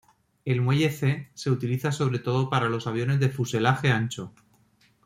El 0.45 0.61
muelle 0.61 0.89
C 0.89 1.29
se 1.35 1.51
utiliza 1.51 1.91
sobre 1.91 2.17
todo 2.17 2.49
para 2.49 2.69
los 2.69 2.87
aviones 2.87 3.19
de 3.19 3.29
fuselaje 3.29 3.91
ancho. 3.91 4.33